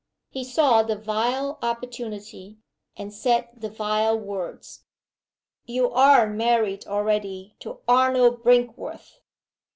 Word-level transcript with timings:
He 0.31 0.43
saw 0.43 0.81
the 0.81 0.95
vile 0.95 1.59
opportunity, 1.61 2.57
and 2.97 3.13
said 3.13 3.49
the 3.55 3.69
vile 3.69 4.17
words. 4.17 4.85
"You're 5.67 6.25
married 6.25 6.87
already 6.87 7.55
to 7.59 7.81
Arnold 7.87 8.41
Brinkworth." 8.43 9.19